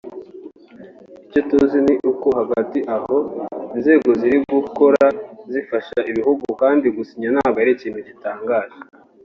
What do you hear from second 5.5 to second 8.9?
zifasha ibihugu kandi gusinya ntabwo ari ikintu gitangaje